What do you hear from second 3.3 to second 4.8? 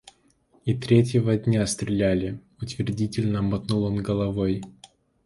мотнул он головой.